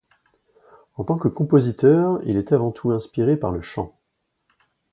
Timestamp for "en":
0.95-1.03